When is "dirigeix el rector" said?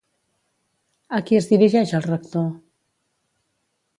1.51-2.49